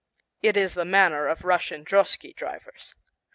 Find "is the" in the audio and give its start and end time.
0.57-0.83